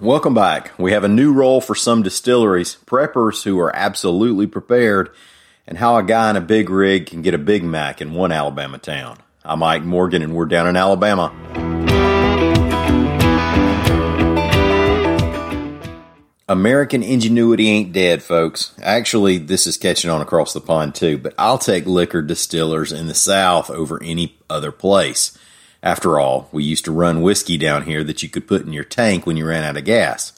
[0.00, 0.72] Welcome back.
[0.78, 5.10] We have a new role for some distilleries, preppers who are absolutely prepared,
[5.66, 8.32] and how a guy in a big rig can get a Big Mac in one
[8.32, 9.18] Alabama town.
[9.44, 11.34] I'm Mike Morgan, and we're down in Alabama.
[16.48, 18.72] American ingenuity ain't dead, folks.
[18.80, 23.06] Actually, this is catching on across the pond too, but I'll take liquor distillers in
[23.06, 25.36] the South over any other place.
[25.82, 28.84] After all, we used to run whiskey down here that you could put in your
[28.84, 30.32] tank when you ran out of gas.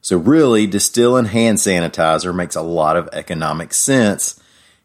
[0.00, 4.40] So, really, distilling hand sanitizer makes a lot of economic sense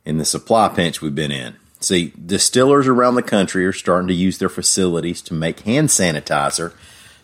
[0.06, 1.56] in the supply pinch we've been in.
[1.80, 6.74] See, distillers around the country are starting to use their facilities to make hand sanitizer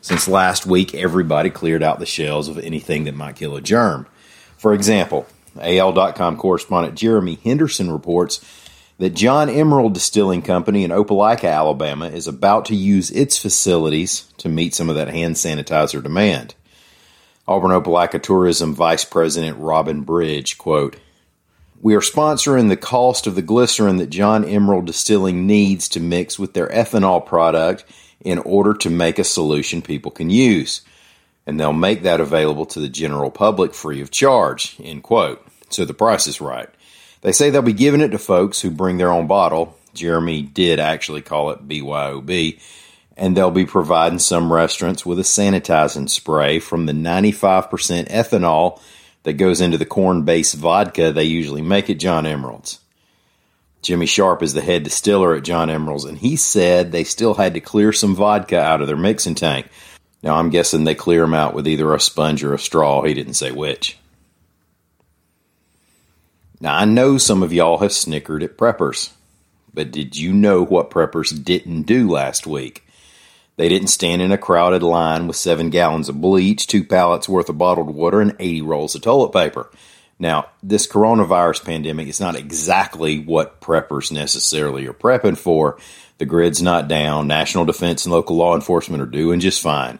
[0.02, 4.08] since last week everybody cleared out the shelves of anything that might kill a germ.
[4.58, 5.28] For example,
[5.60, 8.44] AL.com correspondent Jeremy Henderson reports
[9.00, 14.50] that John Emerald Distilling Company in Opelika, Alabama, is about to use its facilities to
[14.50, 16.54] meet some of that hand sanitizer demand.
[17.48, 20.98] Auburn Opelika Tourism Vice President Robin Bridge, quote,
[21.82, 26.38] We are sponsoring the cost of the glycerin that John Emerald Distilling needs to mix
[26.38, 27.86] with their ethanol product
[28.20, 30.82] in order to make a solution people can use.
[31.48, 35.44] And they'll make that available to the general public free of charge, end quote.
[35.70, 36.70] So the price is right.
[37.22, 39.78] They say they'll be giving it to folks who bring their own bottle.
[39.94, 42.60] Jeremy did actually call it BYOB.
[43.18, 48.82] And they'll be providing some restaurants with a sanitizing spray from the 95% ethanol
[49.24, 52.80] that goes into the corn based vodka they usually make at John Emerald's.
[53.82, 57.54] Jimmy Sharp is the head distiller at John Emerald's, and he said they still had
[57.54, 59.68] to clear some vodka out of their mixing tank.
[60.22, 63.04] Now, I'm guessing they clear them out with either a sponge or a straw.
[63.04, 63.98] He didn't say which.
[66.62, 69.12] Now, I know some of y'all have snickered at preppers,
[69.74, 72.86] but did you know what preppers didn't do last week?
[73.56, 77.50] They didn't stand in a crowded line with seven gallons of bleach, two pallets worth
[77.50, 79.70] of bottled water, and 80 rolls of toilet paper.
[80.18, 85.78] Now, this coronavirus pandemic is not exactly what preppers necessarily are prepping for.
[86.18, 87.28] The grid's not down.
[87.28, 90.00] National defense and local law enforcement are doing just fine.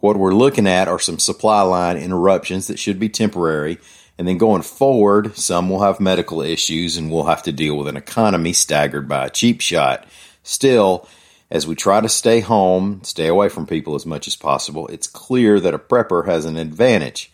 [0.00, 3.78] What we're looking at are some supply line interruptions that should be temporary
[4.18, 7.86] and then going forward, some will have medical issues and we'll have to deal with
[7.86, 10.06] an economy staggered by a cheap shot.
[10.42, 11.08] Still,
[11.50, 15.06] as we try to stay home, stay away from people as much as possible, it's
[15.06, 17.30] clear that a prepper has an advantage.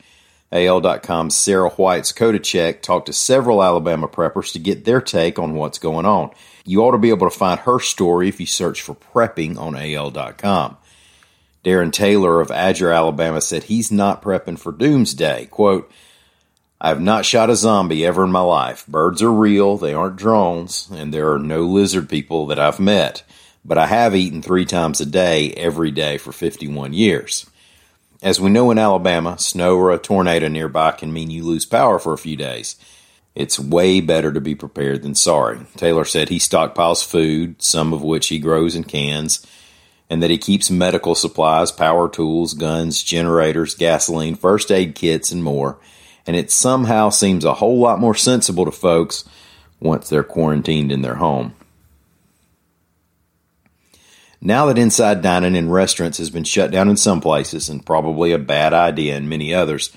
[0.53, 5.79] AL.com's Sarah White's Check talked to several Alabama preppers to get their take on what's
[5.79, 6.31] going on.
[6.65, 9.75] You ought to be able to find her story if you search for prepping on
[9.75, 10.77] AL.com.
[11.65, 15.47] Darren Taylor of Adger, Alabama said he's not prepping for doomsday.
[15.47, 15.91] Quote,
[16.85, 18.87] I have not shot a zombie ever in my life.
[18.87, 23.23] Birds are real, they aren't drones, and there are no lizard people that I've met.
[23.65, 27.49] But I have eaten three times a day every day for 51 years.
[28.23, 31.99] As we know in Alabama, snow or a tornado nearby can mean you lose power
[31.99, 32.77] for a few days.
[33.35, 35.61] It's way better to be prepared than sorry.
[35.79, 39.47] Taylor said he stockpiles food, some of which he grows in cans,
[40.11, 45.43] and that he keeps medical supplies, power tools, guns, generators, gasoline, first aid kits, and
[45.43, 45.79] more
[46.27, 49.25] and it somehow seems a whole lot more sensible to folks
[49.81, 51.55] once they're quarantined in their home.
[54.41, 58.33] Now that inside dining in restaurants has been shut down in some places and probably
[58.33, 59.91] a bad idea in many others,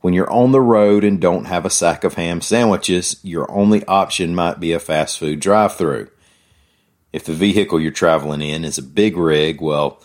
[0.00, 3.84] when you're on the road and don't have a sack of ham sandwiches, your only
[3.86, 6.08] option might be a fast food drive through.
[7.12, 10.02] If the vehicle you're traveling in is a big rig, well,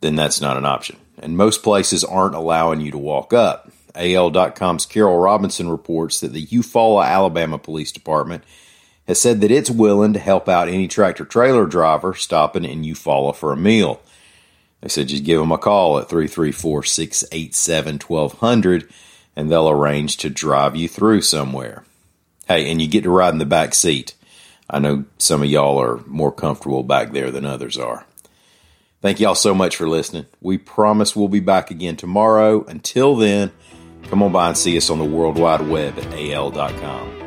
[0.00, 0.96] then that's not an option.
[1.18, 3.70] And most places aren't allowing you to walk up.
[4.00, 8.44] AL.com's Carol Robinson reports that the Eufaula, Alabama Police Department
[9.06, 13.34] has said that it's willing to help out any tractor trailer driver stopping in Eufaula
[13.34, 14.00] for a meal.
[14.80, 18.88] They said just give them a call at 334 687 1200
[19.36, 21.84] and they'll arrange to drive you through somewhere.
[22.46, 24.14] Hey, and you get to ride in the back seat.
[24.68, 28.06] I know some of y'all are more comfortable back there than others are.
[29.02, 30.26] Thank y'all so much for listening.
[30.40, 32.64] We promise we'll be back again tomorrow.
[32.66, 33.50] Until then,
[34.08, 37.20] Come on by and see us on the World Wide Web at al.com.